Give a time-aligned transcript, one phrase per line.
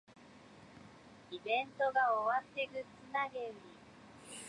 [1.29, 3.55] イベントが終わってグッズ投げ売り